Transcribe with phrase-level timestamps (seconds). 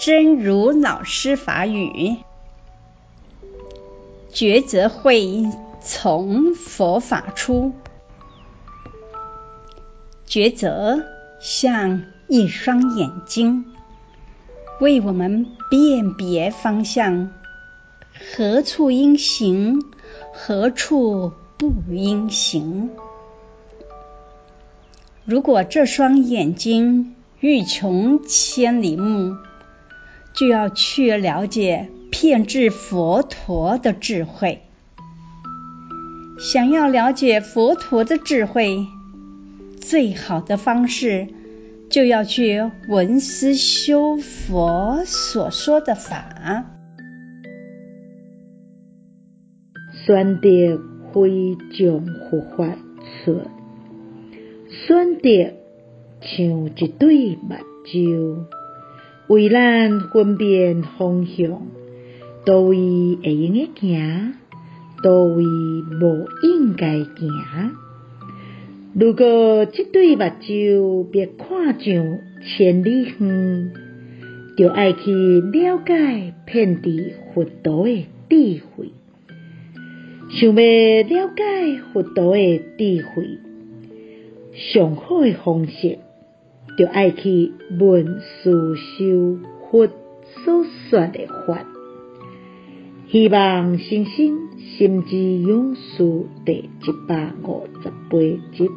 [0.00, 2.16] 真如老师法语，
[4.32, 5.44] 抉择会
[5.82, 7.74] 从佛法出。
[10.26, 11.04] 抉择
[11.38, 13.66] 像一双眼睛，
[14.80, 17.30] 为我们辨别方向，
[18.34, 19.82] 何处应行，
[20.32, 22.88] 何处不应行。
[25.26, 29.36] 如果这双眼睛欲穷千里目，
[30.34, 34.62] 就要去了解遍智佛陀的智慧。
[36.38, 38.86] 想要了解佛陀的智慧，
[39.78, 41.28] 最好的方式
[41.90, 46.64] 就要去闻思修佛所说的法。
[50.06, 50.80] 选择
[51.12, 52.74] 非将佛法
[53.24, 53.42] 出，
[54.70, 55.52] 选择
[56.22, 58.59] 像一对目睭。
[59.30, 61.62] 为咱分辨方向，
[62.44, 64.34] 佗位会用诶行，
[65.04, 67.30] 佗位无应该行。
[68.92, 73.70] 如果这对目睭别看上千里远，
[74.56, 78.90] 就爱去了解遍地佛陀的智慧。
[80.30, 83.38] 想要了解佛陀的智慧，
[84.54, 85.98] 上好的方式。
[86.76, 89.38] 就爱去闻思修
[89.70, 91.66] 佛所说的法，
[93.08, 98.18] 希望星星心之勇士第一百五十八
[98.56, 98.70] 集。